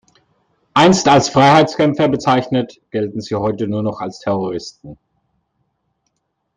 Einst 0.73 1.07
als 1.07 1.29
Freiheitskämpfer 1.29 2.07
bezeichnet, 2.09 2.81
gelten 2.89 3.21
sie 3.21 3.35
heute 3.35 3.67
nur 3.67 3.83
noch 3.83 4.01
als 4.01 4.17
Terroristen. 4.17 4.97